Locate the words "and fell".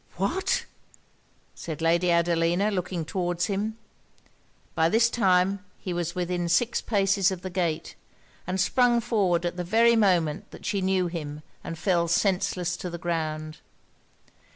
11.63-12.07